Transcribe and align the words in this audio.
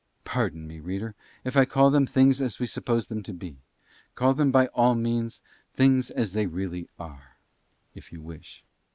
Pardon 0.25 0.65
me, 0.65 0.79
reader, 0.79 1.13
if 1.43 1.55
I 1.55 1.63
call 1.63 1.91
them 1.91 2.07
things 2.07 2.41
as 2.41 2.57
we 2.57 2.65
suppose 2.65 3.05
them 3.05 3.21
to 3.21 3.31
be; 3.35 3.57
call 4.15 4.33
them 4.33 4.51
by 4.51 4.65
all 4.73 4.95
means 4.95 5.43
Things 5.75 6.09
As 6.09 6.33
They 6.33 6.47
Really 6.47 6.89
Are, 6.97 7.35
if 7.93 8.11
you 8.11 8.19
wish. 8.19 8.63